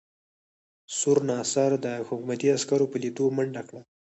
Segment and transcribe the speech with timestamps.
[0.97, 3.81] سور ناصر د حکومتي عسکرو په لیدو منډه کړه.